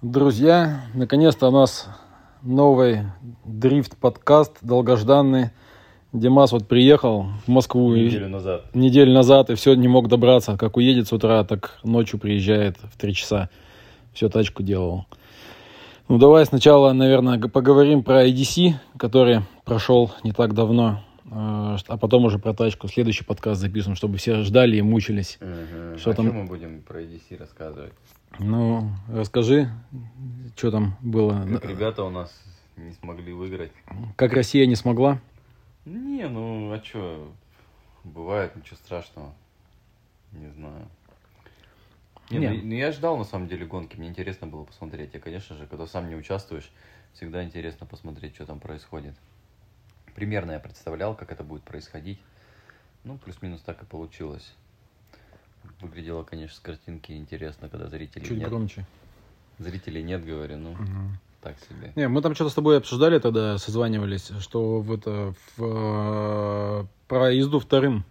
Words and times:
Друзья, 0.00 0.82
наконец-то 0.94 1.48
у 1.48 1.50
нас 1.50 1.88
новый 2.42 3.02
дрифт-подкаст 3.44 4.58
долгожданный. 4.62 5.50
Димас 6.12 6.52
вот 6.52 6.68
приехал 6.68 7.26
в 7.46 7.48
Москву 7.48 7.94
и- 7.94 8.06
Неделю 8.06 8.28
назад. 8.28 8.74
неделю 8.74 9.12
назад 9.12 9.50
и 9.50 9.56
все 9.56 9.74
не 9.74 9.88
мог 9.88 10.06
добраться. 10.08 10.56
Как 10.56 10.76
уедет 10.76 11.08
с 11.08 11.12
утра, 11.12 11.42
так 11.42 11.80
ночью 11.82 12.20
приезжает 12.20 12.76
в 12.80 12.96
три 12.96 13.12
часа. 13.12 13.50
Все 14.14 14.28
тачку 14.28 14.62
делал. 14.62 15.06
Ну 16.08 16.18
давай 16.18 16.46
сначала, 16.46 16.92
наверное, 16.92 17.38
поговорим 17.40 18.04
про 18.04 18.24
IDC, 18.26 18.74
который 18.96 19.40
прошел 19.64 20.12
не 20.22 20.30
так 20.32 20.54
давно. 20.54 21.00
Э, 21.30 21.76
А 21.88 21.96
потом 21.96 22.24
уже 22.24 22.38
про 22.38 22.54
тачку. 22.54 22.88
Следующий 22.88 23.24
подкаст 23.24 23.60
записываем, 23.60 23.96
чтобы 23.96 24.18
все 24.18 24.42
ждали 24.42 24.76
и 24.76 24.82
мучились. 24.82 25.38
Мгм. 25.40 25.98
Что 25.98 26.10
а 26.10 26.14
там? 26.14 26.26
что 26.26 26.34
мы 26.34 26.44
будем 26.44 26.82
про 26.82 27.02
EDC 27.02 27.36
рассказывать? 27.38 27.92
Ну, 28.38 28.90
расскажи, 29.08 29.70
что 30.56 30.70
там 30.70 30.96
было. 31.00 31.46
Как 31.52 31.64
ребята 31.64 32.04
у 32.04 32.10
нас 32.10 32.32
не 32.76 32.92
смогли 32.92 33.32
выиграть. 33.32 33.72
Как 34.16 34.32
Россия 34.32 34.66
не 34.66 34.76
смогла? 34.76 35.20
Не, 35.84 36.28
ну 36.28 36.72
а 36.72 36.82
что? 36.84 37.32
Бывает, 38.04 38.54
ничего 38.56 38.76
страшного. 38.76 39.34
Не 40.32 40.48
знаю. 40.50 40.88
Не, 42.30 42.38
Не. 42.38 42.48
Ну, 42.48 42.60
ну, 42.64 42.74
я 42.74 42.92
ждал 42.92 43.16
на 43.16 43.24
самом 43.24 43.48
деле 43.48 43.64
гонки, 43.64 43.96
мне 43.96 44.08
интересно 44.08 44.46
было 44.46 44.64
посмотреть. 44.64 45.14
И, 45.14 45.18
конечно 45.18 45.56
же, 45.56 45.66
когда 45.66 45.86
сам 45.86 46.08
не 46.08 46.14
участвуешь, 46.14 46.70
всегда 47.14 47.42
интересно 47.42 47.86
посмотреть, 47.86 48.34
что 48.34 48.44
там 48.44 48.60
происходит. 48.60 49.14
Примерно 50.18 50.50
я 50.50 50.58
представлял, 50.58 51.14
как 51.14 51.30
это 51.30 51.44
будет 51.44 51.62
происходить. 51.62 52.18
Ну, 53.04 53.18
плюс-минус 53.18 53.60
так 53.60 53.80
и 53.80 53.86
получилось. 53.86 54.52
Выглядело, 55.80 56.24
конечно, 56.24 56.56
с 56.56 56.58
картинки 56.58 57.12
интересно, 57.12 57.68
когда 57.68 57.86
зрителей 57.86 58.26
Чуть 58.26 58.38
нет. 58.38 58.48
громче. 58.48 58.84
Зрителей 59.60 60.02
нет, 60.02 60.26
говорю, 60.26 60.56
ну, 60.56 60.76
так 61.40 61.54
себе. 61.60 61.92
Не, 61.94 62.08
мы 62.08 62.20
там 62.20 62.34
что-то 62.34 62.50
с 62.50 62.54
тобой 62.54 62.78
обсуждали 62.78 63.20
тогда, 63.20 63.58
созванивались, 63.58 64.32
что 64.40 64.80
в 64.80 64.92
это 64.92 65.34
в, 65.56 65.62
э, 66.82 66.84
про 67.06 67.30
езду 67.30 67.60
вторым. 67.60 68.02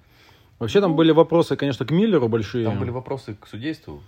Вообще 0.59 0.79
там 0.79 0.95
были 0.95 1.11
вопросы, 1.11 1.57
конечно, 1.57 1.85
к 1.85 1.91
Миллеру 1.91 2.29
большие. 2.29 2.63
Там 2.63 2.79
были 2.79 2.89
вопросы 2.89 3.35
к 3.35 3.47
судейству. 3.47 4.01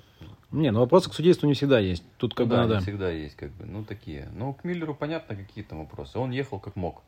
Не, 0.51 0.71
ну 0.71 0.79
вопросы 0.79 1.09
к 1.09 1.13
судейству 1.13 1.47
не 1.47 1.53
всегда 1.53 1.79
есть. 1.79 2.05
Тут 2.17 2.33
как 2.33 2.45
Ну 2.45 2.51
бы 2.51 2.55
да, 2.55 2.61
надо. 2.61 2.75
они 2.75 2.83
всегда 2.83 3.11
есть, 3.11 3.35
как 3.35 3.51
бы, 3.51 3.65
ну, 3.65 3.83
такие. 3.83 4.29
Ну, 4.33 4.53
к 4.53 4.63
Миллеру 4.63 4.95
понятно, 4.95 5.35
какие 5.35 5.65
там 5.65 5.79
вопросы. 5.79 6.17
Он 6.17 6.31
ехал 6.31 6.61
как 6.61 6.77
мог. 6.77 7.03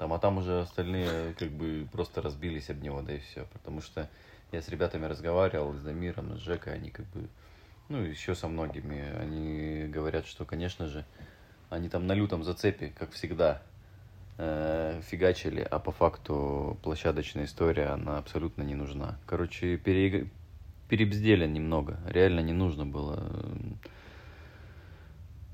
Там, 0.00 0.14
а 0.14 0.18
там 0.18 0.38
уже 0.38 0.62
остальные, 0.62 1.34
как 1.34 1.50
бы, 1.50 1.86
просто 1.92 2.22
разбились 2.22 2.70
об 2.70 2.80
него, 2.82 3.02
да 3.02 3.12
и 3.12 3.18
все. 3.18 3.44
Потому 3.52 3.82
что 3.82 4.08
я 4.50 4.62
с 4.62 4.68
ребятами 4.70 5.04
разговаривал, 5.04 5.74
с 5.74 5.82
Дамиром, 5.82 6.38
с 6.38 6.40
Жекой, 6.40 6.72
они 6.72 6.88
как 6.90 7.04
бы, 7.08 7.28
ну, 7.90 7.98
еще 7.98 8.34
со 8.34 8.48
многими, 8.48 9.14
они 9.18 9.88
говорят, 9.88 10.24
что, 10.24 10.46
конечно 10.46 10.86
же, 10.86 11.04
они 11.68 11.90
там 11.90 12.06
на 12.06 12.14
лютом 12.14 12.44
зацепе, 12.44 12.94
как 12.98 13.12
всегда, 13.12 13.60
э, 14.38 15.02
фигачили, 15.04 15.60
а 15.70 15.78
по 15.78 15.92
факту 15.92 16.78
площадочная 16.82 17.44
история, 17.44 17.88
она 17.88 18.16
абсолютно 18.16 18.62
не 18.62 18.76
нужна. 18.76 19.18
Короче, 19.26 19.76
переиг- 19.76 20.30
перебздели 20.88 21.46
немного, 21.46 22.00
реально 22.06 22.40
не 22.40 22.54
нужно 22.54 22.86
было. 22.86 23.30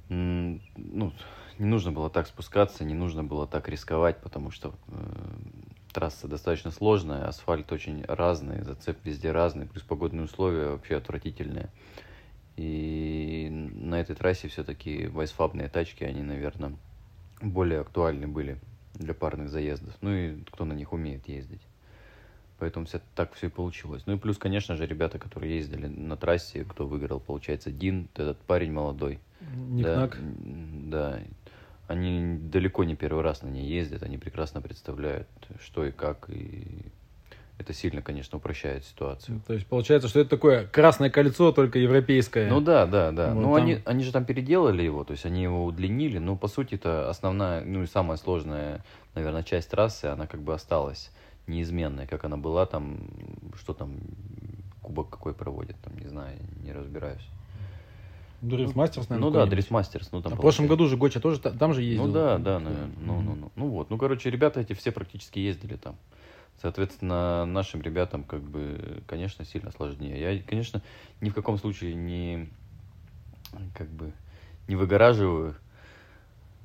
Ну, 0.09 1.13
не 1.59 1.67
нужно 1.67 1.93
было 1.93 2.11
так 2.11 2.27
спускаться, 2.27 2.85
не 2.85 2.95
нужно 2.95 3.25
было 3.25 3.47
так 3.47 3.69
рисковать, 3.69 4.19
потому 4.21 4.51
что 4.51 4.75
э, 4.89 5.03
трасса 5.93 6.29
достаточно 6.29 6.71
сложная, 6.71 7.27
асфальт 7.27 7.73
очень 7.73 8.05
разный, 8.05 8.63
зацеп 8.63 8.99
везде 9.05 9.33
разный, 9.33 9.67
плюс 9.67 9.83
погодные 9.83 10.25
условия 10.25 10.69
вообще 10.69 10.97
отвратительные. 10.97 11.71
И 12.57 13.49
на 13.51 14.01
этой 14.01 14.17
трассе 14.17 14.49
все-таки 14.49 15.07
вайсфабные 15.07 15.69
тачки, 15.69 16.05
они, 16.05 16.23
наверное, 16.23 16.77
более 17.41 17.81
актуальны 17.81 18.27
были 18.27 18.59
для 18.95 19.15
парных 19.15 19.51
заездов. 19.51 19.95
Ну 20.01 20.11
и 20.11 20.41
кто 20.45 20.65
на 20.65 20.73
них 20.73 20.93
умеет 20.93 21.29
ездить. 21.29 21.63
Поэтому 22.59 22.87
вся, 22.87 23.01
так 23.15 23.35
все 23.35 23.49
и 23.49 23.51
получилось. 23.51 24.05
Ну 24.07 24.15
и 24.15 24.19
плюс, 24.19 24.39
конечно 24.39 24.77
же, 24.77 24.87
ребята, 24.87 25.19
которые 25.19 25.57
ездили 25.57 25.87
на 25.87 26.17
трассе, 26.17 26.65
кто 26.65 26.87
выиграл, 26.87 27.21
получается, 27.21 27.71
Дин, 27.71 28.09
этот 28.15 28.39
парень 28.39 28.73
молодой. 28.73 29.21
Никнак. 29.41 30.19
Да, 30.21 31.19
да. 31.19 31.21
Они 31.89 32.37
далеко 32.39 32.85
не 32.85 32.97
первый 32.97 33.23
раз 33.23 33.43
на 33.43 33.49
ней 33.49 33.67
ездят, 33.67 34.03
они 34.03 34.19
прекрасно 34.19 34.61
представляют, 34.61 35.29
что 35.61 35.85
и 35.85 35.93
как, 35.93 36.29
и 36.29 36.83
это 37.59 37.73
сильно, 37.73 38.03
конечно, 38.03 38.39
упрощает 38.39 38.85
ситуацию. 38.85 39.41
То 39.47 39.55
есть 39.55 39.67
получается, 39.67 40.09
что 40.09 40.21
это 40.21 40.31
такое 40.31 40.67
красное 40.67 41.11
кольцо, 41.11 41.53
только 41.53 41.79
европейское. 41.79 42.51
Ну 42.51 42.61
да, 42.61 42.87
да, 42.87 43.13
да. 43.13 43.33
Вот 43.33 43.41
ну 43.41 43.55
там- 43.55 43.63
они, 43.63 43.79
они 43.85 44.05
же 44.05 44.13
там 44.13 44.25
переделали 44.25 44.83
его, 44.83 45.05
то 45.05 45.13
есть 45.13 45.25
они 45.25 45.43
его 45.45 45.65
удлинили, 45.65 46.19
но 46.19 46.37
по 46.37 46.49
сути 46.49 46.75
это 46.75 47.09
основная, 47.09 47.65
ну 47.65 47.83
и 47.85 47.87
самая 47.87 48.17
сложная, 48.17 48.85
наверное, 49.15 49.43
часть 49.43 49.71
трассы, 49.71 50.07
она 50.07 50.27
как 50.27 50.41
бы 50.41 50.55
осталась 50.55 51.13
неизменной, 51.47 52.07
как 52.07 52.25
она 52.25 52.37
была 52.37 52.67
там, 52.67 52.99
что 53.57 53.73
там, 53.73 53.97
кубок 54.83 55.09
какой 55.09 55.35
проводит, 55.35 55.77
там, 55.83 55.97
не 55.99 56.09
знаю, 56.09 56.37
не 56.63 56.73
разбираюсь. 56.73 57.27
Дрифт 58.41 58.75
Мастерс, 58.75 59.09
наверное. 59.09 59.27
ну 59.27 59.33
да, 59.33 59.39
какой-нибудь. 59.41 59.51
Дрифт 59.51 59.71
Мастерс, 59.71 60.13
ну 60.13 60.23
там 60.23 60.33
А 60.33 60.37
в 60.37 60.41
прошлом 60.41 60.67
году 60.67 60.87
же 60.87 60.97
Гоча 60.97 61.21
тоже 61.21 61.41
та- 61.41 61.51
там 61.51 61.75
же 61.75 61.83
ездил. 61.83 62.07
Ну 62.07 62.13
да, 62.13 62.39
да, 62.39 62.59
наверное. 62.61 62.91
Ну, 63.01 63.21
ну, 63.21 63.35
ну. 63.35 63.53
Ну 63.57 63.69
вот. 63.69 63.91
Ну, 63.91 63.99
короче, 63.99 64.31
ребята 64.31 64.61
эти 64.61 64.73
все 64.75 64.93
практически 64.93 65.39
ездили 65.39 65.77
там. 65.77 65.97
Соответственно, 66.61 67.45
нашим 67.45 67.83
ребятам, 67.83 68.25
как 68.25 68.41
бы, 68.43 69.03
конечно, 69.07 69.45
сильно 69.45 69.71
сложнее. 69.73 70.19
Я, 70.37 70.43
конечно, 70.43 70.81
ни 71.21 71.29
в 71.29 71.35
каком 71.35 71.59
случае 71.59 71.95
не, 71.95 72.49
как 73.75 73.89
бы, 73.89 74.13
не 74.67 74.75
выгораживаю 74.77 75.55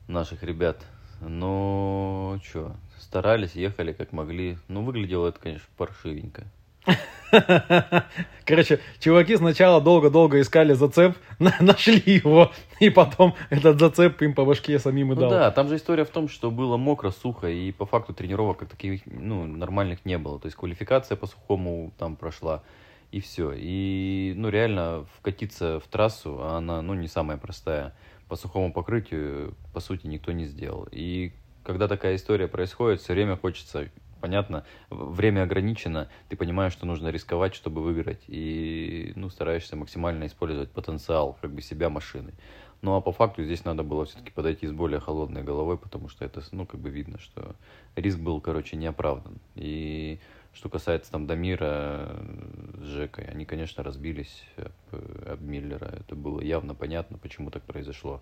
наших 0.08 0.44
ребят. 0.44 0.82
Но, 1.22 2.40
что, 2.44 2.76
старались, 3.00 3.56
ехали 3.56 3.92
как 3.94 4.12
могли. 4.14 4.58
Ну, 4.68 4.84
выглядело 4.84 5.28
это, 5.28 5.40
конечно, 5.40 5.68
паршивенько. 5.78 6.46
Короче, 8.46 8.80
чуваки 9.00 9.38
сначала 9.38 9.80
долго-долго 9.82 10.42
искали 10.42 10.74
зацеп, 10.74 11.16
на- 11.40 11.56
нашли 11.60 12.02
его, 12.06 12.52
и 12.80 12.90
потом 12.90 13.36
этот 13.50 13.80
зацеп 13.80 14.22
им 14.22 14.34
по 14.34 14.44
башке 14.46 14.80
самим 14.80 15.12
и 15.14 15.16
Ну 15.16 15.22
дал. 15.22 15.30
да, 15.30 15.52
там 15.52 15.70
же 15.70 15.78
история 15.78 16.04
в 16.04 16.10
том, 16.10 16.28
что 16.28 16.52
было 16.52 16.78
мокро, 16.78 17.12
сухо, 17.12 17.48
и 17.50 17.72
по 17.72 17.86
факту 17.86 18.14
тренировок 18.14 18.58
как 18.60 18.70
таких, 18.70 19.02
ну, 19.06 19.46
нормальных 19.46 20.04
не 20.06 20.18
было. 20.18 20.40
То 20.40 20.48
есть 20.48 20.58
квалификация 20.58 21.16
по 21.16 21.28
сухому 21.28 21.94
там 21.98 22.16
прошла, 22.16 22.64
и 23.12 23.20
все. 23.22 23.54
И, 23.56 24.34
ну, 24.36 24.50
реально 24.50 25.06
вкатиться 25.18 25.80
в 25.80 25.88
трассу, 25.88 26.40
а 26.42 26.58
она, 26.58 26.82
ну, 26.82 26.94
не 26.94 27.08
самая 27.08 27.38
простая. 27.38 27.94
По 28.28 28.36
сухому 28.36 28.72
покрытию, 28.74 29.56
по 29.74 29.82
сути, 29.82 30.08
никто 30.08 30.32
не 30.32 30.46
сделал. 30.46 30.88
И 30.92 31.34
когда 31.64 31.88
такая 31.88 32.16
история 32.16 32.48
происходит, 32.48 33.02
все 33.02 33.14
время 33.14 33.36
хочется, 33.38 33.90
понятно, 34.22 34.64
время 34.90 35.44
ограничено, 35.44 36.08
ты 36.30 36.38
понимаешь, 36.38 36.74
что 36.74 36.86
нужно 36.86 37.10
рисковать, 37.10 37.56
чтобы 37.56 37.82
выиграть. 37.82 38.22
И, 38.28 39.12
ну, 39.16 39.30
стараешься 39.30 39.76
максимально 39.76 40.28
использовать 40.28 40.72
потенциал, 40.72 41.38
как 41.42 41.52
бы, 41.52 41.62
себя 41.62 41.90
машины. 41.90 42.34
Ну, 42.82 42.96
а 42.96 43.02
по 43.02 43.12
факту 43.12 43.44
здесь 43.44 43.64
надо 43.66 43.84
было 43.84 44.06
все-таки 44.06 44.32
подойти 44.32 44.66
с 44.68 44.72
более 44.72 45.00
холодной 45.00 45.44
головой, 45.44 45.78
потому 45.78 46.10
что 46.10 46.26
это, 46.26 46.42
ну, 46.52 46.66
как 46.66 46.80
бы 46.80 46.90
видно, 46.90 47.20
что 47.20 47.56
риск 47.96 48.20
был, 48.20 48.42
короче, 48.42 48.78
неоправдан. 48.78 49.38
И 49.56 50.20
что 50.54 50.70
касается 50.70 51.12
там 51.12 51.28
Дамира 51.28 52.08
э, 52.10 52.82
с 52.82 52.86
Жекой, 52.86 53.26
они, 53.26 53.46
конечно, 53.46 53.84
разбились 53.84 54.44
об, 54.58 55.02
об 55.30 55.42
Миллера. 55.42 55.86
Это 56.00 56.16
было 56.16 56.42
явно 56.42 56.74
понятно, 56.76 57.18
почему 57.18 57.52
так 57.52 57.64
произошло. 57.64 58.22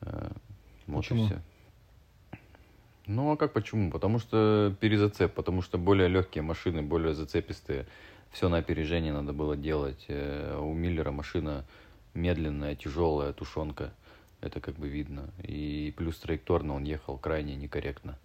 Э, 0.00 0.28
Вот 0.86 1.02
Почему? 1.02 1.24
и 1.24 1.26
все. 1.26 1.42
Ну, 3.06 3.30
а 3.30 3.36
как 3.36 3.52
почему? 3.52 3.90
Потому 3.90 4.18
что 4.18 4.74
перезацеп, 4.80 5.32
потому 5.32 5.62
что 5.62 5.78
более 5.78 6.08
легкие 6.08 6.42
машины, 6.42 6.82
более 6.82 7.14
зацепистые. 7.14 7.86
Все 8.32 8.48
на 8.48 8.58
опережение 8.58 9.12
надо 9.12 9.32
было 9.32 9.56
делать. 9.56 10.04
Э, 10.08 10.58
У 10.60 10.74
Миллера 10.74 11.12
машина 11.12 11.64
медленная, 12.14 12.74
тяжелая, 12.74 13.32
тушенка. 13.32 13.92
Это 14.40 14.60
как 14.60 14.74
бы 14.74 14.88
видно. 14.88 15.30
И 15.42 15.94
плюс 15.96 16.18
траекторно 16.18 16.74
он 16.74 16.82
ехал 16.84 17.16
крайне 17.16 17.54
некорректно. 17.54 18.18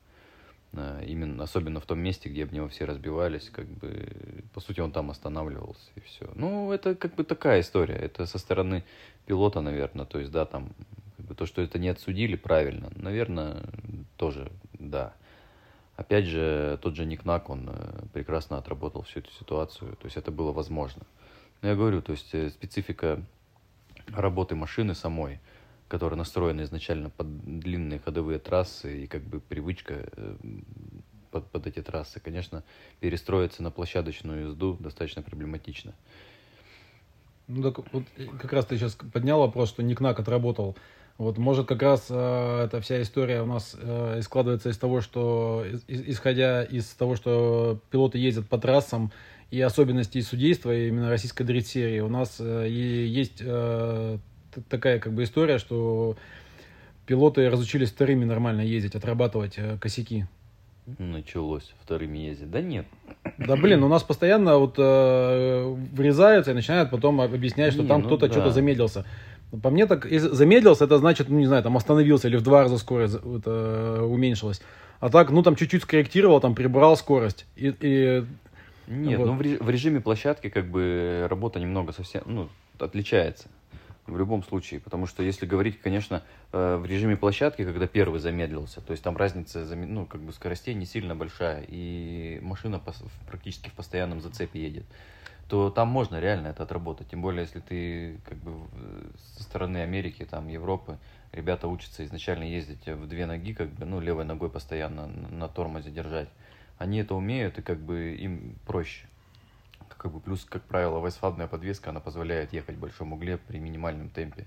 Э, 0.74 1.04
Именно, 1.06 1.44
особенно 1.44 1.80
в 1.80 1.86
том 1.86 2.00
месте, 2.00 2.30
где 2.30 2.44
об 2.44 2.52
него 2.52 2.68
все 2.68 2.86
разбивались, 2.86 3.50
как 3.52 3.68
бы, 3.68 4.08
по 4.54 4.62
сути, 4.62 4.80
он 4.80 4.92
там 4.92 5.12
останавливался, 5.12 5.92
и 5.96 6.00
все. 6.00 6.28
Ну, 6.34 6.72
это 6.72 6.96
как 6.96 7.14
бы 7.14 7.24
такая 7.24 7.62
история. 7.62 7.96
Это 7.96 8.26
со 8.26 8.40
стороны 8.40 8.84
пилота, 9.28 9.62
наверное. 9.62 10.06
То 10.06 10.18
есть, 10.18 10.32
да, 10.32 10.46
там, 10.46 10.72
как 11.18 11.26
бы 11.28 11.36
то, 11.36 11.46
что 11.46 11.62
это 11.62 11.78
не 11.78 11.90
отсудили 11.90 12.36
правильно, 12.36 12.92
наверное, 12.96 13.62
тоже 14.18 14.52
да. 14.90 15.14
Опять 15.96 16.26
же, 16.26 16.80
тот 16.82 16.96
же 16.96 17.06
Никнак, 17.06 17.50
он 17.50 17.70
э, 17.72 18.04
прекрасно 18.14 18.58
отработал 18.58 19.04
всю 19.04 19.20
эту 19.20 19.32
ситуацию, 19.32 19.96
то 19.98 20.06
есть 20.06 20.18
это 20.18 20.32
было 20.32 20.52
возможно. 20.52 21.04
Но 21.62 21.70
я 21.70 21.76
говорю, 21.76 22.02
то 22.02 22.14
есть 22.14 22.34
э, 22.34 22.50
специфика 22.50 23.24
работы 24.08 24.56
машины 24.56 24.96
самой, 24.96 25.40
которая 25.88 26.18
настроена 26.18 26.62
изначально 26.62 27.10
под 27.10 27.60
длинные 27.60 28.00
ходовые 28.00 28.40
трассы 28.40 29.04
и 29.04 29.08
как 29.08 29.22
бы 29.22 29.40
привычка 29.40 30.10
э, 30.12 30.36
под, 31.30 31.48
под 31.48 31.68
эти 31.68 31.82
трассы, 31.82 32.20
конечно, 32.20 32.64
перестроиться 33.00 33.62
на 33.62 33.70
площадочную 33.70 34.48
езду 34.48 34.78
достаточно 34.80 35.22
проблематично. 35.22 35.94
Ну, 37.48 37.64
так 37.64 37.94
вот 37.94 38.06
как 38.40 38.54
раз 38.54 38.66
ты 38.66 38.78
сейчас 38.78 38.96
поднял 38.96 39.40
вопрос, 39.40 39.70
что 39.70 39.84
Никнак 39.84 40.20
отработал. 40.20 40.78
Вот, 41.22 41.38
может, 41.38 41.68
как 41.68 41.84
раз 41.84 42.08
э, 42.10 42.64
эта 42.66 42.82
вся 42.82 43.00
история 43.00 43.44
у 43.44 43.46
нас 43.46 43.78
э, 43.80 44.22
складывается 44.24 44.70
из 44.70 44.78
того, 44.80 45.02
что, 45.02 45.64
из, 45.88 46.02
исходя 46.02 46.64
из 46.64 46.88
того, 46.88 47.16
что 47.16 47.80
пилоты 47.92 48.18
ездят 48.18 48.50
по 48.50 48.58
трассам 48.58 49.12
и 49.52 49.62
особенностей 49.62 50.24
судейства 50.24 50.76
именно 50.76 51.12
российской 51.12 51.44
дрит-серии, 51.44 52.00
у 52.00 52.10
нас 52.10 52.38
э, 52.40 52.68
есть 52.68 53.38
э, 53.40 54.18
такая 54.68 54.98
как 54.98 55.14
бы 55.14 55.22
история, 55.22 55.60
что 55.60 56.18
пилоты 57.06 57.48
разучились 57.52 57.92
вторыми 57.92 58.26
нормально 58.26 58.62
ездить, 58.62 58.96
отрабатывать 58.96 59.60
э, 59.60 59.78
косяки. 59.78 60.26
Началось 60.98 61.72
вторыми 61.84 62.18
ездить. 62.18 62.50
Да 62.50 62.62
нет. 62.62 62.88
Да 63.38 63.56
блин, 63.56 63.84
у 63.84 63.88
нас 63.88 64.02
постоянно 64.02 64.58
вот 64.58 64.74
э, 64.80 65.76
врезаются 65.94 66.50
и 66.50 66.54
начинают 66.56 66.90
потом 66.90 67.22
объяснять, 67.22 67.74
что 67.74 67.84
не, 67.84 67.88
там 67.88 68.02
ну 68.02 68.08
кто-то 68.08 68.26
да. 68.26 68.34
что-то 68.34 68.50
замедлился. 68.50 69.06
По 69.62 69.70
мне 69.70 69.86
так, 69.86 70.06
если 70.06 70.30
замедлился, 70.30 70.86
это 70.86 70.98
значит, 70.98 71.30
ну 71.30 71.40
не 71.40 71.48
знаю, 71.48 71.64
там 71.64 71.76
остановился 71.76 72.28
или 72.28 72.38
в 72.38 72.42
два 72.42 72.62
раза 72.62 72.78
скорость 72.78 73.16
это, 73.16 74.04
уменьшилась. 74.04 74.62
А 75.00 75.10
так, 75.10 75.32
ну 75.32 75.44
там 75.44 75.56
чуть-чуть 75.56 75.84
скорректировал, 75.84 76.40
там 76.40 76.56
прибрал 76.56 76.96
скорость. 76.96 77.46
И, 77.56 77.74
и, 77.80 78.26
Нет, 78.88 79.20
вот. 79.20 79.26
ну 79.26 79.34
в 79.34 79.70
режиме 79.70 80.00
площадки 80.00 80.50
как 80.50 80.68
бы 80.68 81.28
работа 81.30 81.60
немного 81.60 81.92
совсем, 81.92 82.24
ну, 82.26 82.50
отличается 82.80 83.50
в 84.08 84.18
любом 84.18 84.44
случае, 84.44 84.80
потому 84.80 85.06
что 85.06 85.24
если 85.24 85.46
говорить, 85.46 85.80
конечно, 85.80 86.24
э, 86.52 86.78
в 86.78 86.86
режиме 86.86 87.16
площадки, 87.16 87.64
когда 87.64 87.88
первый 87.88 88.20
замедлился, 88.20 88.82
то 88.82 88.92
есть 88.92 89.04
там 89.04 89.16
разница 89.16 89.66
ну, 89.76 90.06
как 90.06 90.22
бы 90.22 90.34
скоростей 90.34 90.74
не 90.74 90.86
сильно 90.86 91.16
большая, 91.16 91.66
и 91.68 92.40
машина 92.42 92.82
практически 93.28 93.70
в 93.70 93.74
постоянном 93.74 94.22
зацепе 94.22 94.62
едет 94.62 94.86
то 95.52 95.70
там 95.70 95.90
можно 95.90 96.18
реально 96.18 96.48
это 96.48 96.64
отработать. 96.64 97.10
Тем 97.10 97.22
более, 97.22 97.42
если 97.42 97.60
ты 97.60 98.22
как 98.24 98.38
бы 98.38 98.54
со 99.36 99.44
стороны 99.44 99.80
Америки, 99.80 100.24
там, 100.24 100.48
Европы, 100.48 100.98
ребята 101.34 101.68
учатся 101.68 102.06
изначально 102.06 102.46
ездить 102.46 102.88
в 102.88 103.06
две 103.06 103.26
ноги, 103.26 103.54
как 103.54 103.68
бы, 103.68 103.84
ну, 103.84 104.00
левой 104.00 104.24
ногой 104.24 104.50
постоянно 104.50 105.08
на 105.08 105.50
тормозе 105.50 105.92
держать. 105.92 106.30
Они 106.78 107.00
это 107.00 107.16
умеют, 107.16 107.60
и 107.60 107.62
как 107.62 107.80
бы 107.80 108.16
им 108.16 108.56
проще. 108.66 109.08
Как 109.98 110.14
бы 110.14 110.22
плюс, 110.22 110.46
как 110.46 110.64
правило, 110.64 111.00
вайсфабная 111.00 111.48
подвеска, 111.48 111.90
она 111.90 112.00
позволяет 112.00 112.54
ехать 112.54 112.78
в 112.78 112.80
большом 112.80 113.12
угле 113.12 113.38
при 113.38 113.60
минимальном 113.60 114.08
темпе. 114.08 114.46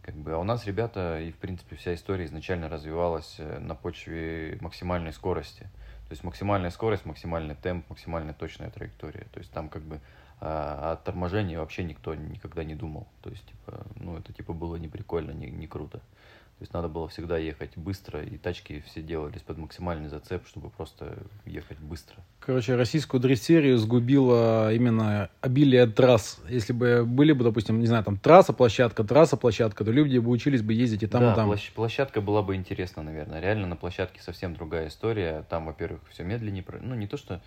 Как 0.00 0.14
бы, 0.14 0.32
а 0.32 0.38
у 0.38 0.44
нас 0.44 0.64
ребята, 0.64 1.20
и 1.20 1.32
в 1.32 1.36
принципе 1.36 1.76
вся 1.76 1.94
история 1.94 2.24
изначально 2.24 2.70
развивалась 2.70 3.34
э, 3.36 3.58
на 3.58 3.74
почве 3.74 4.56
максимальной 4.62 5.12
скорости. 5.12 5.68
Есть 6.14 6.24
максимальная 6.24 6.70
скорость, 6.70 7.04
максимальный 7.04 7.54
темп, 7.54 7.90
максимальная 7.90 8.34
точная 8.34 8.70
траектория. 8.70 9.26
То 9.32 9.40
есть 9.40 9.50
там 9.52 9.68
как 9.68 9.82
бы 9.82 10.00
а, 10.40 10.92
о 10.92 10.96
торможении 10.96 11.56
вообще 11.56 11.84
никто 11.84 12.14
никогда 12.14 12.64
не 12.64 12.74
думал. 12.74 13.06
То 13.22 13.30
есть, 13.30 13.44
типа, 13.46 13.86
ну, 13.96 14.16
это 14.16 14.32
типа 14.32 14.52
было 14.52 14.76
не 14.76 14.88
прикольно, 14.88 15.32
не, 15.32 15.50
не 15.50 15.66
круто. 15.66 16.00
То 16.58 16.62
есть 16.62 16.72
надо 16.72 16.88
было 16.88 17.08
всегда 17.08 17.36
ехать 17.36 17.76
быстро, 17.76 18.22
и 18.22 18.38
тачки 18.38 18.82
все 18.86 19.02
делались 19.02 19.42
под 19.42 19.58
максимальный 19.58 20.08
зацеп, 20.08 20.46
чтобы 20.46 20.70
просто 20.70 21.18
ехать 21.44 21.78
быстро. 21.78 22.16
Короче, 22.38 22.76
российскую 22.76 23.20
дрессерию 23.20 23.76
сгубило 23.76 24.72
именно 24.72 25.30
обилие 25.40 25.86
трасс. 25.88 26.40
Если 26.48 26.72
бы 26.72 27.04
были 27.04 27.32
бы, 27.32 27.42
допустим, 27.42 27.80
не 27.80 27.86
знаю, 27.86 28.04
там 28.04 28.16
трасса, 28.16 28.52
площадка, 28.52 29.02
трасса, 29.02 29.36
площадка, 29.36 29.84
то 29.84 29.90
люди 29.90 30.18
бы 30.18 30.30
учились 30.30 30.62
бы 30.62 30.74
ездить 30.74 31.02
и 31.02 31.06
там, 31.08 31.22
да, 31.22 31.32
и 31.32 31.34
там. 31.34 31.52
площадка 31.74 32.20
была 32.20 32.42
бы 32.42 32.54
интересна, 32.54 33.02
наверное. 33.02 33.40
Реально 33.40 33.66
на 33.66 33.76
площадке 33.76 34.22
совсем 34.22 34.54
другая 34.54 34.88
история. 34.88 35.44
Там, 35.50 35.66
во-первых, 35.66 36.02
все 36.10 36.22
медленнее. 36.22 36.64
Ну, 36.82 36.94
не 36.94 37.08
то, 37.08 37.16
что 37.16 37.40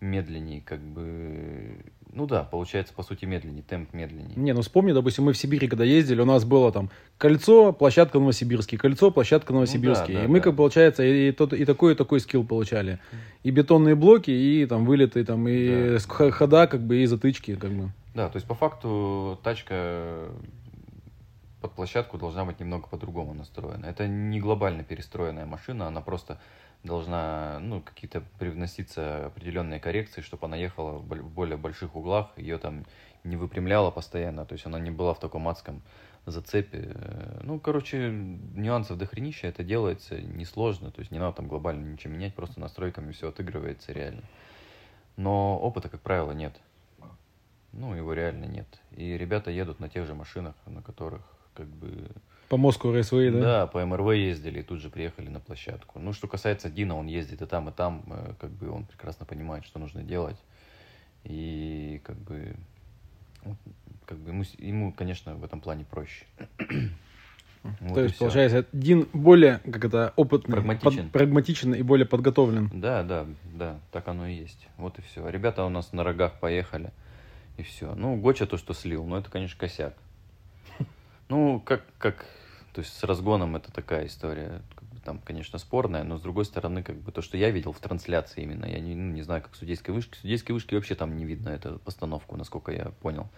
медленнее, 0.00 0.60
как 0.60 0.80
бы... 0.80 1.84
Ну 2.12 2.26
да, 2.26 2.42
получается, 2.42 2.92
по 2.92 3.02
сути, 3.02 3.24
медленнее, 3.24 3.62
темп 3.62 3.92
медленнее. 3.92 4.36
Не, 4.36 4.52
ну 4.52 4.62
вспомни, 4.62 4.92
допустим, 4.92 5.24
мы 5.24 5.32
в 5.32 5.38
Сибири, 5.38 5.68
когда 5.68 5.84
ездили, 5.84 6.20
у 6.20 6.24
нас 6.24 6.44
было 6.44 6.72
там 6.72 6.90
кольцо, 7.18 7.72
площадка 7.72 8.18
Новосибирский, 8.18 8.78
кольцо, 8.78 9.10
площадка 9.10 9.52
Новосибирский. 9.52 10.14
Ну, 10.14 10.20
да, 10.20 10.20
да, 10.20 10.24
и 10.24 10.28
мы, 10.28 10.38
да. 10.38 10.44
как 10.44 10.56
получается, 10.56 11.04
и, 11.04 11.30
тот, 11.30 11.52
и 11.52 11.64
такой, 11.64 11.92
и 11.92 11.96
такой 11.96 12.20
скилл 12.20 12.44
получали. 12.44 12.98
И 13.44 13.50
бетонные 13.50 13.94
блоки, 13.94 14.30
и 14.30 14.66
там 14.66 14.84
вылеты, 14.84 15.24
там, 15.24 15.46
и 15.46 15.98
да. 15.98 16.30
хода, 16.30 16.66
как 16.66 16.82
бы, 16.82 16.98
и 16.98 17.06
затычки, 17.06 17.54
как 17.54 17.70
бы. 17.70 17.90
Да, 18.14 18.28
то 18.28 18.36
есть 18.36 18.46
по 18.46 18.54
факту 18.54 19.38
тачка 19.44 20.30
под 21.60 21.72
площадку 21.72 22.18
должна 22.18 22.44
быть 22.44 22.58
немного 22.58 22.88
по-другому 22.88 23.34
настроена. 23.34 23.86
Это 23.86 24.08
не 24.08 24.40
глобально 24.40 24.82
перестроенная 24.82 25.46
машина, 25.46 25.86
она 25.86 26.00
просто 26.00 26.40
должна, 26.82 27.58
ну, 27.60 27.80
какие-то 27.82 28.22
привноситься 28.38 29.26
определенные 29.26 29.80
коррекции, 29.80 30.22
чтобы 30.22 30.46
она 30.46 30.56
ехала 30.56 30.98
в 30.98 31.30
более 31.30 31.56
больших 31.56 31.94
углах, 31.94 32.30
ее 32.36 32.58
там 32.58 32.86
не 33.22 33.36
выпрямляла 33.36 33.90
постоянно, 33.90 34.46
то 34.46 34.54
есть 34.54 34.64
она 34.66 34.78
не 34.78 34.90
была 34.90 35.12
в 35.12 35.20
таком 35.20 35.46
адском 35.48 35.82
зацепе. 36.26 36.96
Ну, 37.42 37.60
короче, 37.60 38.10
нюансов 38.10 38.98
дохренища, 38.98 39.46
это 39.46 39.62
делается 39.62 40.20
несложно, 40.20 40.90
то 40.90 41.00
есть 41.00 41.10
не 41.10 41.18
надо 41.18 41.36
там 41.36 41.48
глобально 41.48 41.92
ничего 41.92 42.14
менять, 42.14 42.34
просто 42.34 42.60
настройками 42.60 43.12
все 43.12 43.28
отыгрывается 43.28 43.92
реально. 43.92 44.22
Но 45.16 45.58
опыта, 45.58 45.88
как 45.88 46.00
правило, 46.00 46.32
нет. 46.32 46.58
Ну, 47.72 47.94
его 47.94 48.14
реально 48.14 48.46
нет. 48.46 48.66
И 48.92 49.16
ребята 49.16 49.50
едут 49.50 49.80
на 49.80 49.88
тех 49.88 50.06
же 50.06 50.14
машинах, 50.14 50.54
на 50.66 50.82
которых 50.82 51.22
как 51.54 51.68
бы 51.68 52.10
по 52.50 52.56
Москву 52.56 52.92
Рейсвей, 52.92 53.30
да? 53.30 53.40
Да, 53.40 53.66
по 53.68 53.86
МРВ 53.86 54.12
ездили 54.12 54.58
и 54.58 54.62
тут 54.64 54.80
же 54.80 54.90
приехали 54.90 55.28
на 55.28 55.38
площадку. 55.38 56.00
Ну, 56.00 56.12
что 56.12 56.26
касается 56.26 56.68
Дина, 56.68 56.96
он 56.96 57.06
ездит 57.06 57.40
и 57.42 57.46
там, 57.46 57.68
и 57.68 57.72
там, 57.72 58.02
э, 58.08 58.32
как 58.40 58.50
бы 58.50 58.70
он 58.70 58.86
прекрасно 58.86 59.24
понимает, 59.24 59.64
что 59.64 59.78
нужно 59.78 60.02
делать. 60.02 60.36
И 61.22 62.02
как 62.02 62.16
бы, 62.16 62.56
как 64.04 64.18
бы 64.18 64.30
ему, 64.30 64.44
ему 64.58 64.92
конечно, 64.92 65.36
в 65.36 65.44
этом 65.44 65.60
плане 65.60 65.84
проще. 65.84 66.26
Вот 67.62 67.94
То 67.94 68.00
есть, 68.00 68.18
получается, 68.18 68.66
Дин 68.72 69.06
более, 69.12 69.58
как 69.58 69.84
это, 69.84 70.12
опытный, 70.16 70.54
прагматичен. 70.54 71.04
Под, 71.04 71.12
прагматичен 71.12 71.74
и 71.74 71.82
более 71.82 72.06
подготовлен. 72.06 72.68
Да, 72.72 73.04
да, 73.04 73.26
да, 73.54 73.78
так 73.92 74.08
оно 74.08 74.26
и 74.26 74.34
есть. 74.34 74.66
Вот 74.76 74.98
и 74.98 75.02
все. 75.02 75.28
Ребята 75.28 75.64
у 75.64 75.68
нас 75.68 75.92
на 75.92 76.02
рогах 76.02 76.40
поехали, 76.40 76.90
и 77.58 77.62
все. 77.62 77.94
Ну, 77.94 78.16
Гоча 78.16 78.46
то, 78.46 78.56
что 78.56 78.72
слил, 78.72 79.04
ну, 79.04 79.16
это, 79.16 79.30
конечно, 79.30 79.56
косяк. 79.56 79.94
Ну, 81.28 81.60
как, 81.60 81.84
как 81.98 82.26
то 82.72 82.80
есть 82.80 82.96
с 82.96 83.02
разгоном 83.04 83.56
это 83.56 83.72
такая 83.72 84.06
история, 84.06 84.62
там, 85.04 85.18
конечно, 85.18 85.58
спорная, 85.58 86.04
но 86.04 86.18
с 86.18 86.22
другой 86.22 86.44
стороны, 86.44 86.82
как 86.82 86.96
бы 86.96 87.12
то, 87.12 87.22
что 87.22 87.36
я 87.36 87.50
видел 87.50 87.72
в 87.72 87.80
трансляции 87.80 88.42
именно, 88.42 88.66
я 88.66 88.80
не, 88.80 88.94
ну, 88.94 89.12
не 89.12 89.22
знаю, 89.22 89.42
как 89.42 89.54
судейской 89.54 89.94
вышки, 89.94 90.16
судейской 90.18 90.52
вышки 90.54 90.74
вообще 90.74 90.94
там 90.94 91.16
не 91.16 91.24
видно 91.24 91.48
эту 91.48 91.78
постановку, 91.80 92.36
насколько 92.36 92.70
я 92.72 92.92
понял, 93.00 93.28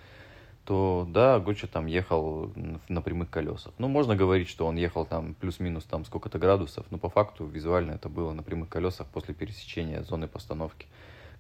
то 0.64 1.06
да, 1.08 1.40
Гоча 1.40 1.66
там 1.66 1.86
ехал 1.86 2.52
на 2.88 3.02
прямых 3.02 3.30
колесах. 3.30 3.72
Ну, 3.78 3.88
можно 3.88 4.14
говорить, 4.14 4.48
что 4.48 4.66
он 4.66 4.76
ехал 4.76 5.04
там 5.04 5.34
плюс-минус 5.34 5.84
там 5.84 6.04
сколько-то 6.04 6.38
градусов, 6.38 6.86
но 6.90 6.98
по 6.98 7.08
факту 7.08 7.46
визуально 7.46 7.92
это 7.92 8.08
было 8.08 8.32
на 8.32 8.42
прямых 8.42 8.68
колесах 8.68 9.08
после 9.08 9.34
пересечения 9.34 10.02
зоны 10.02 10.28
постановки. 10.28 10.86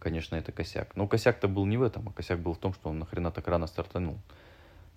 Конечно, 0.00 0.34
это 0.34 0.50
косяк. 0.50 0.96
Но 0.96 1.06
косяк-то 1.06 1.46
был 1.46 1.64
не 1.66 1.76
в 1.76 1.82
этом, 1.82 2.08
а 2.08 2.12
косяк 2.12 2.40
был 2.40 2.54
в 2.54 2.58
том, 2.58 2.74
что 2.74 2.88
он 2.88 2.98
нахрена 2.98 3.30
так 3.30 3.46
рано 3.46 3.68
стартанул. 3.68 4.18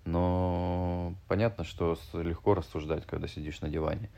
Но 0.06 1.14
понятно, 1.26 1.64
что 1.64 1.98
легко 2.14 2.54
рассуждать, 2.54 3.04
когда 3.06 3.26
сидишь 3.28 3.60
на 3.60 3.68
диване. 3.68 4.08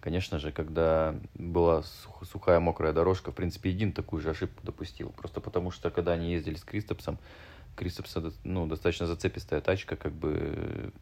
Конечно 0.00 0.38
же, 0.38 0.52
когда 0.52 1.16
была 1.34 1.82
сухая 2.22 2.60
мокрая 2.60 2.92
дорожка, 2.92 3.32
в 3.32 3.34
принципе, 3.34 3.70
един 3.70 3.92
такую 3.92 4.22
же 4.22 4.30
ошибку 4.30 4.64
допустил. 4.64 5.10
Просто 5.10 5.40
потому 5.40 5.72
что, 5.72 5.90
когда 5.90 6.12
они 6.12 6.32
ездили 6.32 6.54
с 6.54 6.62
Кристопсом, 6.62 7.18
Кристопса 7.74 8.32
ну, 8.44 8.68
достаточно 8.68 9.06
зацепистая 9.06 9.60
тачка, 9.60 9.96
как 9.96 10.12
бы, 10.12 10.92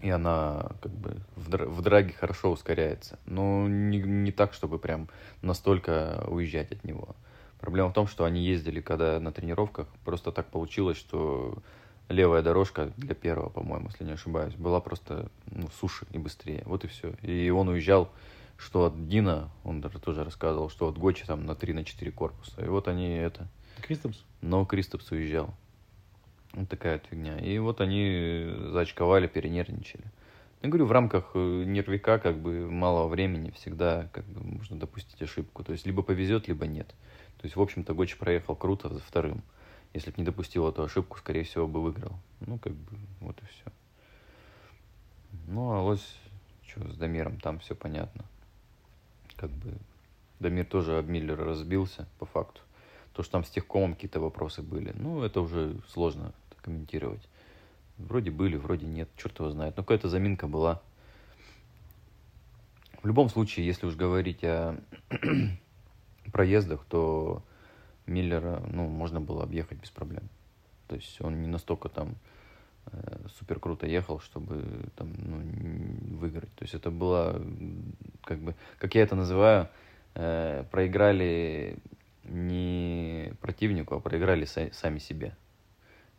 и 0.00 0.10
она 0.10 0.72
как 0.82 0.92
бы 0.92 1.18
в, 1.36 1.48
в 1.48 1.82
драге 1.82 2.14
хорошо 2.18 2.50
ускоряется. 2.50 3.20
Но 3.26 3.68
не, 3.68 3.98
не 4.02 4.32
так, 4.32 4.54
чтобы 4.54 4.80
прям 4.80 5.08
настолько 5.40 6.24
уезжать 6.26 6.72
от 6.72 6.82
него. 6.82 7.14
Проблема 7.60 7.90
в 7.90 7.94
том, 7.94 8.08
что 8.08 8.24
они 8.24 8.44
ездили, 8.44 8.80
когда 8.80 9.20
на 9.20 9.30
тренировках, 9.30 9.86
просто 10.04 10.32
так 10.32 10.48
получилось, 10.48 10.98
что 10.98 11.62
левая 12.12 12.42
дорожка 12.42 12.92
для 12.96 13.14
первого, 13.14 13.48
по-моему, 13.48 13.88
если 13.88 14.04
не 14.04 14.12
ошибаюсь, 14.12 14.54
была 14.54 14.80
просто 14.80 15.30
ну, 15.50 15.68
суше 15.80 16.06
и 16.12 16.18
быстрее. 16.18 16.62
Вот 16.66 16.84
и 16.84 16.88
все. 16.88 17.14
И 17.22 17.50
он 17.50 17.68
уезжал, 17.68 18.10
что 18.56 18.86
от 18.86 19.08
Дина, 19.08 19.50
он 19.64 19.80
даже 19.80 19.98
тоже 19.98 20.24
рассказывал, 20.24 20.70
что 20.70 20.88
от 20.88 20.98
Гочи 20.98 21.24
там 21.26 21.44
на 21.46 21.54
3 21.54 21.72
на 21.72 21.84
4 21.84 22.10
корпуса. 22.12 22.64
И 22.64 22.68
вот 22.68 22.88
они 22.88 23.08
это... 23.08 23.48
Кристопс? 23.80 24.22
Но 24.40 24.64
Кристопс 24.64 25.10
уезжал. 25.10 25.54
Вот 26.52 26.68
такая 26.68 26.98
вот 26.98 27.06
фигня. 27.10 27.38
И 27.38 27.58
вот 27.58 27.80
они 27.80 28.46
заочковали, 28.70 29.26
перенервничали. 29.26 30.04
Я 30.62 30.68
говорю, 30.68 30.86
в 30.86 30.92
рамках 30.92 31.32
э, 31.34 31.64
нервика, 31.66 32.18
как 32.18 32.38
бы, 32.38 32.70
малого 32.70 33.08
времени 33.08 33.50
всегда, 33.50 34.08
как 34.12 34.24
бы, 34.26 34.44
можно 34.44 34.78
допустить 34.78 35.20
ошибку. 35.20 35.64
То 35.64 35.72
есть, 35.72 35.86
либо 35.86 36.02
повезет, 36.02 36.46
либо 36.46 36.66
нет. 36.66 36.86
То 37.38 37.46
есть, 37.46 37.56
в 37.56 37.60
общем-то, 37.60 37.94
Гочи 37.94 38.16
проехал 38.16 38.54
круто 38.54 38.88
за 38.88 39.00
вторым. 39.00 39.42
Если 39.94 40.10
бы 40.10 40.16
не 40.18 40.24
допустил 40.24 40.68
эту 40.68 40.82
ошибку, 40.82 41.18
скорее 41.18 41.44
всего, 41.44 41.66
бы 41.66 41.82
выиграл. 41.82 42.12
Ну, 42.40 42.58
как 42.58 42.72
бы, 42.72 42.96
вот 43.20 43.36
и 43.42 43.46
все. 43.46 43.72
Ну, 45.48 45.72
а 45.72 45.82
лось, 45.82 46.16
что 46.66 46.86
с 46.90 46.96
Дамиром, 46.96 47.38
там 47.38 47.58
все 47.58 47.74
понятно. 47.74 48.24
Как 49.36 49.50
бы, 49.50 49.74
Дамир 50.40 50.64
тоже 50.64 50.98
об 50.98 51.08
Миллера 51.08 51.44
разбился, 51.44 52.08
по 52.18 52.26
факту. 52.26 52.60
То, 53.12 53.22
что 53.22 53.32
там 53.32 53.44
с 53.44 53.50
техкомом 53.50 53.94
какие-то 53.94 54.20
вопросы 54.20 54.62
были, 54.62 54.92
ну, 54.94 55.22
это 55.22 55.40
уже 55.40 55.76
сложно 55.88 56.32
комментировать. 56.62 57.22
Вроде 57.98 58.30
были, 58.30 58.56
вроде 58.56 58.86
нет, 58.86 59.08
черт 59.16 59.38
его 59.38 59.50
знает. 59.50 59.76
Но 59.76 59.82
какая-то 59.82 60.08
заминка 60.08 60.46
была. 60.46 60.80
В 63.02 63.06
любом 63.06 63.28
случае, 63.28 63.66
если 63.66 63.86
уж 63.86 63.96
говорить 63.96 64.42
о 64.44 64.80
проездах, 66.32 66.84
то 66.88 67.42
Миллера, 68.06 68.62
ну, 68.68 68.88
можно 68.88 69.20
было 69.20 69.42
объехать 69.42 69.78
без 69.78 69.90
проблем. 69.90 70.28
То 70.88 70.96
есть 70.96 71.20
он 71.20 71.40
не 71.40 71.48
настолько 71.48 71.88
там 71.88 72.16
э, 72.86 73.18
супер 73.38 73.60
круто 73.60 73.86
ехал, 73.86 74.20
чтобы 74.20 74.62
там, 74.96 75.12
ну, 75.16 76.16
выиграть. 76.18 76.52
То 76.54 76.64
есть 76.64 76.74
это 76.74 76.90
было, 76.90 77.40
как 78.24 78.38
бы, 78.38 78.54
как 78.78 78.94
я 78.94 79.02
это 79.02 79.14
называю, 79.14 79.68
э, 80.14 80.64
проиграли 80.70 81.76
не 82.24 83.32
противнику, 83.40 83.94
а 83.94 84.00
проиграли 84.00 84.44
са- 84.44 84.72
сами 84.72 84.98
себе. 84.98 85.34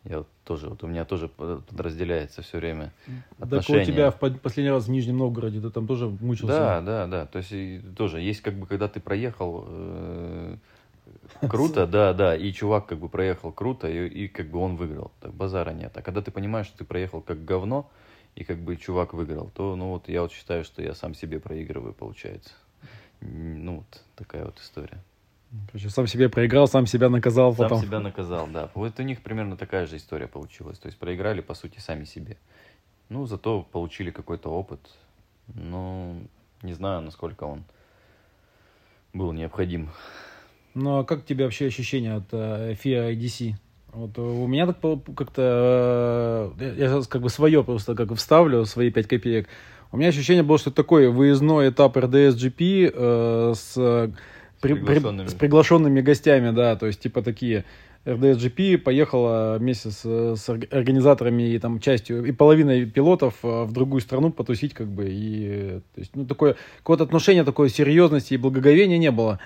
Я 0.03 0.19
вот 0.19 0.27
тоже, 0.43 0.69
вот 0.69 0.83
у 0.83 0.87
меня 0.87 1.05
тоже 1.05 1.29
подразделяется 1.29 2.41
все 2.41 2.57
время 2.57 2.91
отношения. 3.39 3.85
Так 3.85 3.87
у 3.87 3.91
тебя 3.91 4.11
в 4.11 4.39
последний 4.39 4.71
раз 4.71 4.87
в 4.87 4.89
Нижнем 4.89 5.17
Новгороде, 5.17 5.61
ты 5.61 5.69
там 5.69 5.87
тоже 5.87 6.09
мучился? 6.09 6.47
Да, 6.47 6.81
да, 6.81 7.07
да. 7.07 7.25
То 7.25 7.39
есть 7.39 7.95
тоже 7.95 8.19
есть 8.19 8.41
как 8.41 8.55
бы, 8.55 8.67
когда 8.67 8.89
ты 8.89 8.99
проехал 8.99 9.63
э, 9.65 10.57
круто, 11.49 11.87
да, 11.87 12.13
да, 12.13 12.35
и 12.35 12.51
чувак 12.51 12.87
как 12.87 12.99
бы 12.99 13.09
проехал 13.09 13.51
круто, 13.51 13.87
и, 13.87 14.07
и 14.07 14.27
как 14.27 14.49
бы 14.49 14.59
он 14.59 14.75
выиграл. 14.75 15.11
Так 15.19 15.33
базара 15.33 15.71
нет. 15.71 15.95
А 15.97 16.01
когда 16.01 16.21
ты 16.21 16.31
понимаешь, 16.31 16.67
что 16.67 16.79
ты 16.79 16.85
проехал 16.85 17.21
как 17.21 17.43
говно, 17.43 17.89
и 18.35 18.43
как 18.43 18.57
бы 18.57 18.75
чувак 18.77 19.13
выиграл, 19.13 19.51
то, 19.53 19.75
ну 19.75 19.89
вот 19.89 20.09
я 20.09 20.21
вот 20.21 20.31
считаю, 20.31 20.63
что 20.63 20.81
я 20.81 20.93
сам 20.93 21.13
себе 21.13 21.39
проигрываю, 21.39 21.93
получается. 21.93 22.51
Ну 23.21 23.77
вот 23.77 24.01
такая 24.15 24.45
вот 24.45 24.59
история. 24.59 25.01
Короче, 25.67 25.89
сам 25.89 26.07
себе 26.07 26.29
проиграл, 26.29 26.67
сам 26.67 26.87
себя 26.87 27.09
наказал 27.09 27.53
потом. 27.53 27.77
Сам 27.77 27.87
себя 27.87 27.99
наказал, 27.99 28.47
да. 28.47 28.71
Вот 28.73 28.99
у 28.99 29.03
них 29.03 29.21
примерно 29.21 29.55
такая 29.55 29.85
же 29.85 29.97
история 29.97 30.27
получилась. 30.27 30.79
То 30.79 30.87
есть 30.87 30.97
проиграли, 30.97 31.41
по 31.41 31.53
сути, 31.53 31.79
сами 31.79 32.05
себе. 32.05 32.37
Ну, 33.09 33.27
зато 33.27 33.61
получили 33.61 34.09
какой-то 34.09 34.49
опыт. 34.49 34.79
Ну, 35.53 36.23
не 36.63 36.73
знаю, 36.73 37.01
насколько 37.01 37.43
он 37.43 37.63
был 39.13 39.31
необходим. 39.31 39.89
Ну, 40.73 40.99
а 40.99 41.03
как 41.03 41.25
тебе 41.25 41.45
вообще 41.45 41.67
ощущения 41.67 42.15
от 42.15 42.25
э, 42.31 42.75
FIA 42.83 43.15
IDC? 43.15 43.53
Вот 43.93 44.17
у 44.17 44.47
меня 44.47 44.65
так 44.65 44.77
как-то... 45.15 46.53
Э, 46.59 46.75
я 46.77 46.87
сейчас 46.87 47.07
как 47.07 47.21
бы 47.21 47.29
свое 47.29 47.63
просто 47.63 47.95
как 47.95 48.13
вставлю, 48.15 48.65
свои 48.65 48.91
5 48.91 49.07
копеек. 49.07 49.47
У 49.91 49.97
меня 49.97 50.09
ощущение 50.09 50.43
было, 50.43 50.57
что 50.57 50.71
это 50.71 50.77
такой 50.77 51.09
выездной 51.09 51.69
этап 51.69 51.95
RDS 51.97 52.35
GP 52.35 52.91
э, 52.93 53.53
с 53.55 54.11
при, 54.61 54.73
приглашенными. 54.73 55.27
с 55.27 55.33
приглашенными 55.33 56.01
гостями, 56.01 56.51
да, 56.51 56.75
то 56.75 56.87
есть 56.87 57.01
типа 57.01 57.21
такие 57.21 57.65
RDSGP 58.05 58.77
поехала 58.79 59.57
вместе 59.59 59.91
с, 59.91 60.03
с 60.03 60.49
организаторами 60.49 61.43
и 61.53 61.59
там 61.59 61.79
частью 61.79 62.25
и 62.25 62.31
половиной 62.31 62.85
пилотов 62.85 63.35
э, 63.43 63.63
в 63.63 63.71
другую 63.71 64.01
страну 64.01 64.31
потусить 64.31 64.73
как 64.73 64.87
бы 64.87 65.07
и 65.09 65.79
то 65.95 65.99
есть 65.99 66.11
ну 66.15 66.25
такое 66.25 66.55
какое-то 66.79 67.03
отношение 67.05 67.43
такой 67.43 67.69
серьезности 67.69 68.33
и 68.33 68.37
благоговения 68.37 68.97
не 68.97 69.11
было 69.11 69.39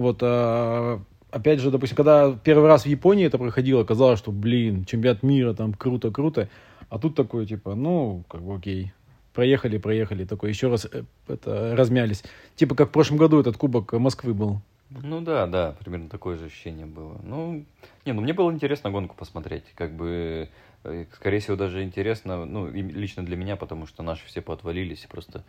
вот 0.00 0.18
а, 0.22 1.00
опять 1.30 1.60
же 1.60 1.70
допустим 1.70 1.96
когда 1.96 2.32
первый 2.32 2.66
раз 2.66 2.82
в 2.82 2.86
Японии 2.86 3.26
это 3.26 3.38
проходило 3.38 3.84
казалось 3.84 4.18
что 4.18 4.32
блин 4.32 4.84
чемпионат 4.84 5.22
мира 5.22 5.54
там 5.54 5.74
круто 5.74 6.10
круто 6.10 6.48
а 6.88 6.98
тут 6.98 7.14
такое 7.14 7.46
типа 7.46 7.74
ну 7.74 8.24
как 8.28 8.42
бы 8.42 8.56
окей 8.56 8.92
проехали, 9.32 9.78
проехали, 9.78 10.24
такой 10.24 10.50
еще 10.50 10.68
раз 10.68 10.86
э, 10.90 11.04
это, 11.28 11.74
размялись. 11.76 12.22
Типа 12.56 12.74
как 12.74 12.88
в 12.88 12.92
прошлом 12.92 13.16
году 13.16 13.40
этот 13.40 13.56
Кубок 13.56 13.92
Москвы 13.92 14.34
был. 14.34 14.60
Ну 14.90 15.20
да, 15.20 15.46
да, 15.46 15.76
примерно 15.78 16.08
такое 16.08 16.36
же 16.36 16.46
ощущение 16.46 16.86
было. 16.86 17.20
Ну, 17.22 17.64
не, 18.04 18.12
ну 18.12 18.22
мне 18.22 18.32
было 18.32 18.50
интересно 18.50 18.90
гонку 18.90 19.14
посмотреть, 19.16 19.64
как 19.76 19.94
бы, 19.94 20.48
э, 20.82 21.06
скорее 21.14 21.38
всего, 21.38 21.56
даже 21.56 21.82
интересно, 21.84 22.44
ну, 22.44 22.68
лично 22.68 23.24
для 23.24 23.36
меня, 23.36 23.56
потому 23.56 23.86
что 23.86 24.02
наши 24.02 24.26
все 24.26 24.40
поотвалились, 24.40 25.06
просто 25.08 25.44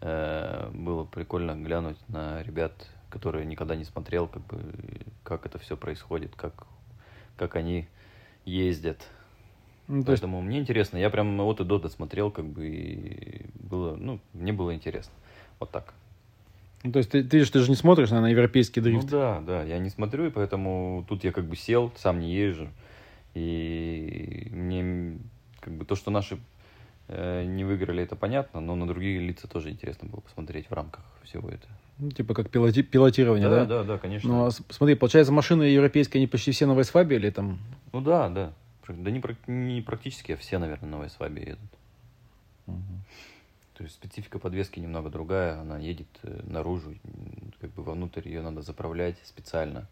э, 0.00 0.70
было 0.72 1.04
прикольно 1.04 1.54
глянуть 1.54 1.98
на 2.08 2.42
ребят, 2.42 2.88
которые 3.10 3.44
никогда 3.44 3.76
не 3.76 3.84
смотрел, 3.84 4.28
как 4.28 4.46
бы, 4.46 4.60
как 5.22 5.46
это 5.46 5.58
все 5.58 5.76
происходит, 5.76 6.34
как, 6.36 6.66
как 7.36 7.56
они 7.56 7.86
ездят, 8.44 9.06
ну, 9.88 10.04
Поэтому 10.04 10.38
есть... 10.38 10.48
мне 10.48 10.58
интересно. 10.58 10.98
Я 10.98 11.08
прям 11.08 11.40
от 11.40 11.60
и 11.60 11.64
до 11.64 11.78
досмотрел, 11.78 12.30
как 12.30 12.44
бы, 12.44 12.68
и 12.68 13.46
было, 13.54 13.96
ну, 13.96 14.20
мне 14.34 14.52
было 14.52 14.74
интересно. 14.74 15.14
Вот 15.58 15.70
так. 15.70 15.94
Ну, 16.84 16.92
то 16.92 16.98
есть 16.98 17.10
ты, 17.10 17.24
ты, 17.24 17.44
ты 17.44 17.58
же 17.58 17.70
не 17.70 17.74
смотришь 17.74 18.10
на 18.10 18.28
европейский 18.28 18.80
дрифт? 18.80 19.04
Ну 19.04 19.10
да, 19.10 19.40
да, 19.40 19.62
я 19.64 19.78
не 19.78 19.88
смотрю, 19.88 20.26
и 20.26 20.30
поэтому 20.30 21.04
тут 21.08 21.24
я 21.24 21.32
как 21.32 21.46
бы 21.46 21.56
сел, 21.56 21.90
сам 21.96 22.20
не 22.20 22.32
езжу. 22.32 22.68
И 23.34 24.48
мне 24.52 25.18
как 25.60 25.72
бы 25.72 25.84
то, 25.86 25.96
что 25.96 26.10
наши 26.10 26.38
не 27.08 27.64
выиграли, 27.64 28.02
это 28.02 28.16
понятно, 28.16 28.60
но 28.60 28.74
на 28.74 28.86
другие 28.86 29.18
лица 29.20 29.48
тоже 29.48 29.70
интересно 29.70 30.08
было 30.08 30.20
посмотреть 30.20 30.68
в 30.68 30.72
рамках 30.72 31.04
всего 31.24 31.48
этого. 31.48 31.72
Ну, 31.98 32.10
типа 32.10 32.34
как 32.34 32.50
пилоти- 32.50 32.82
пилотирование, 32.82 33.48
да? 33.48 33.64
Да, 33.64 33.82
да, 33.82 33.84
да, 33.84 33.98
конечно. 33.98 34.28
Ну, 34.28 34.46
а 34.46 34.50
смотри, 34.50 34.94
получается, 34.94 35.32
машины 35.32 35.64
европейские, 35.64 36.20
они 36.20 36.26
почти 36.26 36.52
все 36.52 36.66
на 36.66 36.74
Вайсфабе 36.74 37.16
или 37.16 37.30
там? 37.30 37.58
Ну 37.92 38.00
да, 38.00 38.28
да. 38.28 38.52
Да 38.88 39.10
не, 39.10 39.22
не 39.46 39.82
практически, 39.82 40.32
а 40.32 40.36
все, 40.36 40.58
наверное, 40.58 40.88
на 40.90 40.98
Вайсвабе 40.98 41.42
едут. 41.42 41.70
Угу. 42.66 42.76
То 43.74 43.84
есть 43.84 43.96
специфика 43.96 44.38
подвески 44.38 44.80
немного 44.80 45.10
другая, 45.10 45.60
она 45.60 45.78
едет 45.78 46.08
э, 46.22 46.40
наружу, 46.44 46.94
как 47.60 47.70
бы 47.70 47.82
вовнутрь 47.82 48.26
ее 48.26 48.42
надо 48.42 48.62
заправлять 48.62 49.16
специально. 49.24 49.86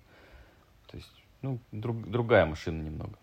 То 0.91 0.97
есть, 0.97 1.13
ну, 1.43 1.59
друг, 1.73 2.09
другая 2.09 2.47
машина 2.47 2.83
немного. 2.83 3.15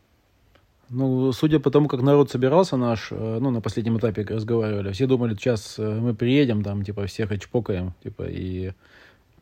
Ну, 0.94 1.32
судя 1.32 1.60
по 1.60 1.72
тому, 1.72 1.88
как 1.88 2.02
народ 2.02 2.30
собирался 2.30 2.78
наш, 2.78 3.08
э, 3.12 3.38
ну, 3.42 3.52
на 3.52 3.62
последнем 3.62 3.98
этапе 3.98 4.24
разговаривали, 4.24 4.92
все 4.92 5.08
думали, 5.08 5.36
сейчас 5.36 5.80
э, 5.80 6.00
мы 6.00 6.14
приедем, 6.14 6.64
там, 6.64 6.84
типа, 6.84 7.08
всех 7.08 7.32
очпокаем, 7.32 7.94
типа, 8.04 8.24
и 8.30 8.72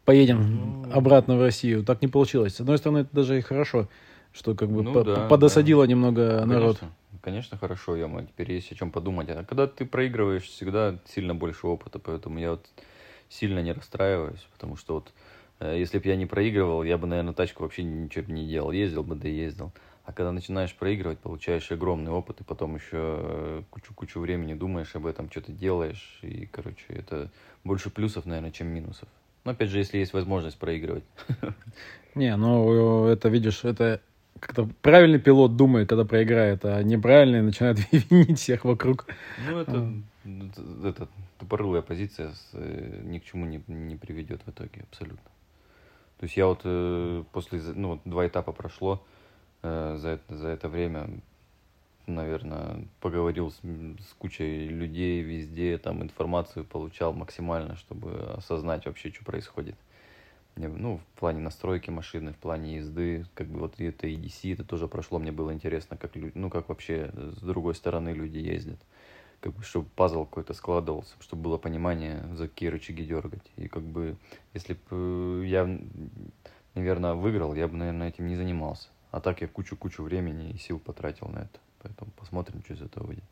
поедем 0.05 0.84
ну... 0.84 0.91
обратно 0.93 1.36
в 1.38 1.41
Россию. 1.41 1.84
Так 1.84 2.01
не 2.01 2.08
получилось. 2.08 2.55
С 2.55 2.62
одной 2.62 2.77
стороны, 2.77 3.00
это 3.00 3.10
даже 3.13 3.38
и 3.38 3.41
хорошо 3.41 3.88
что 4.34 4.55
как 4.55 4.70
бы 4.70 4.84
ну, 4.84 4.93
по 4.93 5.03
да, 5.03 5.27
подосадило 5.27 5.84
да. 5.86 5.89
немного 5.89 6.46
народ. 6.46 6.79
Конечно, 6.79 6.96
конечно, 7.22 7.58
хорошо, 7.58 7.96
я 7.96 8.08
теперь 8.22 8.51
есть 8.51 8.72
о 8.72 8.75
чем 8.75 8.91
подумать. 8.91 9.29
А 9.29 9.43
когда 9.43 9.67
ты 9.67 9.86
проигрываешь, 9.86 10.43
всегда 10.43 10.98
сильно 11.13 11.36
больше 11.36 11.67
опыта, 11.67 12.00
поэтому 12.00 12.39
я 12.39 12.51
вот 12.51 12.65
сильно 13.29 13.60
не 13.60 13.74
расстраиваюсь, 13.74 14.48
потому 14.53 14.77
что 14.77 14.96
вот 14.96 15.12
если 15.62 16.00
бы 16.00 16.08
я 16.08 16.15
не 16.15 16.25
проигрывал, 16.25 16.84
я 16.84 16.98
бы, 16.98 17.08
наверное, 17.08 17.34
тачку 17.34 17.63
вообще 17.63 17.84
ничего 17.84 18.25
бы 18.25 18.32
не 18.32 18.48
делал, 18.48 18.72
ездил 18.72 19.03
бы, 19.03 19.15
да 19.15 19.27
ездил. 19.27 19.72
А 20.03 20.13
когда 20.13 20.32
начинаешь 20.32 20.74
проигрывать, 20.74 21.20
получаешь 21.20 21.72
огромный 21.72 22.12
опыт, 22.12 22.41
и 22.41 22.44
потом 22.44 22.75
еще 22.75 23.63
кучу-кучу 23.70 24.20
времени 24.20 24.56
думаешь 24.56 24.96
об 24.96 25.06
этом, 25.06 25.30
что-то 25.30 25.51
делаешь, 25.51 26.20
и, 26.24 26.48
короче, 26.48 26.86
это 26.89 27.30
больше 27.63 27.89
плюсов, 27.91 28.25
наверное, 28.25 28.51
чем 28.51 28.68
минусов. 28.68 29.08
Но 29.44 29.51
опять 29.51 29.70
же, 29.70 29.77
если 29.77 29.98
есть 29.98 30.13
возможность 30.13 30.58
проигрывать. 30.58 31.03
Не, 32.15 32.36
ну 32.36 33.06
это, 33.06 33.30
видишь, 33.30 33.63
это 33.63 34.01
как-то 34.39 34.68
правильный 34.82 35.20
пилот 35.20 35.56
думает, 35.56 35.88
когда 35.88 36.03
проиграет, 36.03 36.65
а 36.65 36.82
неправильный 36.84 37.41
начинает 37.44 37.80
винить 37.91 38.39
всех 38.39 38.65
вокруг. 38.65 39.08
Ну, 39.48 39.60
это, 39.60 39.94
а. 40.25 40.88
это 40.88 41.08
тупорылая 41.39 41.82
позиция 41.82 42.32
с, 42.32 42.50
э, 42.53 43.01
ни 43.03 43.20
к 43.20 43.24
чему 43.24 43.46
не, 43.46 43.63
не 43.68 43.96
приведет 43.96 44.41
в 44.46 44.50
итоге, 44.50 44.86
абсолютно. 44.91 45.31
То 46.22 46.25
есть 46.25 46.38
я 46.38 46.46
вот 46.46 46.62
э, 46.66 47.24
после, 47.32 47.60
ну, 47.74 48.00
два 48.06 48.28
этапа 48.28 48.51
прошло 48.51 49.04
э, 49.63 49.98
за, 50.00 50.10
это, 50.10 50.36
за 50.36 50.50
это 50.50 50.70
время, 50.70 51.10
наверное, 52.06 52.86
поговорил 53.00 53.50
с, 53.50 53.56
с 53.56 54.13
кучей 54.20 54.68
людей 54.68 55.24
везде, 55.24 55.80
там 55.80 56.04
информацию 56.04 56.63
получал 56.63 57.13
максимально, 57.13 57.75
чтобы 57.75 58.36
осознать 58.38 58.86
вообще, 58.86 59.12
что 59.12 59.25
происходит. 59.25 59.74
Ну, 60.58 61.00
в 61.16 61.20
плане 61.20 61.40
настройки 61.40 61.90
машины, 61.90 62.34
в 62.34 62.38
плане 62.38 62.75
езды, 62.75 63.25
как 63.34 63.48
бы 63.48 63.62
вот 63.62 63.80
это 63.80 64.06
EDC, 64.06 64.54
это 64.54 64.63
тоже 64.63 64.88
прошло, 64.88 65.18
мне 65.18 65.32
было 65.32 65.51
интересно, 65.51 65.98
как, 65.98 66.12
ну, 66.13 66.51
как 66.51 66.70
вообще 66.70 67.10
с 67.16 67.42
другой 67.42 67.74
стороны 67.74 68.10
люди 68.10 68.38
ездят, 68.38 68.78
как 69.41 69.53
бы, 69.53 69.63
чтобы 69.63 69.88
пазл 69.95 70.25
какой-то 70.25 70.53
складывался, 70.53 71.15
чтобы 71.19 71.43
было 71.43 71.57
понимание, 71.57 72.24
за 72.36 72.48
какие 72.48 72.69
рычаги 72.69 73.03
дергать, 73.03 73.43
и 73.57 73.67
как 73.67 73.83
бы, 73.83 74.15
если 74.53 74.77
бы 74.89 75.43
я, 75.45 75.67
наверное, 76.75 77.15
выиграл, 77.15 77.55
я 77.55 77.67
бы, 77.67 77.75
наверное, 77.75 78.10
этим 78.10 78.27
не 78.27 78.36
занимался, 78.36 78.89
а 79.10 79.19
так 79.19 79.41
я 79.41 79.48
кучу-кучу 79.48 80.03
времени 80.03 80.51
и 80.51 80.57
сил 80.57 80.79
потратил 80.79 81.27
на 81.27 81.39
это, 81.39 81.60
поэтому 81.81 82.12
посмотрим, 82.17 82.62
что 82.63 82.74
из 82.74 82.81
этого 82.81 83.07
выйдет. 83.07 83.24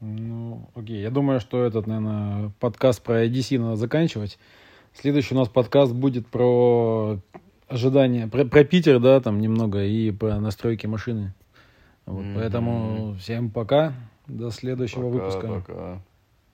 Ну, 0.00 0.68
окей. 0.74 1.02
Я 1.02 1.10
думаю, 1.10 1.40
что 1.40 1.64
этот, 1.64 1.86
наверное, 1.86 2.52
подкаст 2.60 3.02
про 3.02 3.26
EDC 3.26 3.58
надо 3.58 3.76
заканчивать. 3.76 4.38
Следующий 4.94 5.34
у 5.34 5.38
нас 5.38 5.48
подкаст 5.48 5.92
будет 5.92 6.28
про 6.28 7.18
ожидания, 7.66 8.28
про, 8.28 8.44
про 8.44 8.64
Питер, 8.64 9.00
да, 9.00 9.20
там 9.20 9.40
немного, 9.40 9.84
и 9.84 10.10
про 10.12 10.38
настройки 10.38 10.86
машины. 10.86 11.34
Вот, 12.08 12.24
mm-hmm. 12.24 12.34
Поэтому 12.36 13.14
всем 13.20 13.50
пока. 13.50 13.92
До 14.26 14.50
следующего 14.50 15.10
пока, 15.10 15.24
выпуска. 15.24 15.48
Пока. 15.48 16.02